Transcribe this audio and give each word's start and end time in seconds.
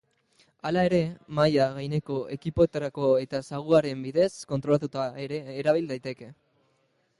Hala 0.67 0.85
ere, 0.87 1.01
mahai 1.39 1.51
gaineko 1.75 2.17
ekipoetarako 2.37 3.11
eta 3.25 3.43
saguaren 3.49 4.03
bidez 4.07 4.31
kontrolatuta 4.55 5.07
ere 5.27 5.41
erabil 5.61 5.89
daiteke. 5.95 6.35